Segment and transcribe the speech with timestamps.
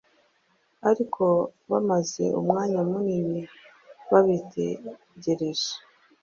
[0.89, 1.23] Ariko
[1.71, 3.39] bamaze umwanya munini
[4.11, 5.69] bakibitegereje,